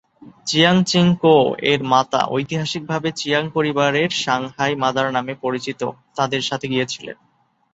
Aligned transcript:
Chiang 0.45 0.75
Ching kuo 0.83 1.41
এর 1.63 1.81
মাতা, 1.83 2.21
ঐতিহাসিকভাবে 2.27 3.09
চিয়াং 3.11 3.43
পরিবারের 3.53 4.09
"সাংহাই 4.21 4.73
মাদার" 4.75 5.07
নামে 5.11 5.33
পরিচিত, 5.41 5.81
তাদের 6.15 6.41
সাথে 6.41 6.65
গিয়েছিলেন। 6.67 7.17